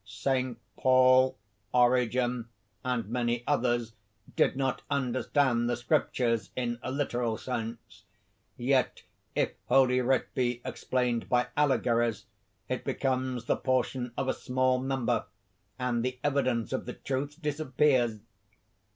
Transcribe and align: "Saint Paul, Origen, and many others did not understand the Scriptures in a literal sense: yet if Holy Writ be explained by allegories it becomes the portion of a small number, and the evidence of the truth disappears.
"Saint 0.03 0.57
Paul, 0.77 1.37
Origen, 1.75 2.49
and 2.83 3.07
many 3.07 3.43
others 3.45 3.93
did 4.35 4.55
not 4.55 4.81
understand 4.89 5.69
the 5.69 5.77
Scriptures 5.77 6.49
in 6.55 6.79
a 6.81 6.91
literal 6.91 7.37
sense: 7.37 8.05
yet 8.57 9.03
if 9.35 9.51
Holy 9.67 10.01
Writ 10.01 10.33
be 10.33 10.59
explained 10.65 11.29
by 11.29 11.49
allegories 11.55 12.25
it 12.67 12.83
becomes 12.83 13.45
the 13.45 13.55
portion 13.57 14.11
of 14.17 14.27
a 14.27 14.33
small 14.33 14.79
number, 14.81 15.25
and 15.77 16.03
the 16.03 16.17
evidence 16.23 16.73
of 16.73 16.87
the 16.87 16.93
truth 16.93 17.39
disappears. 17.39 18.19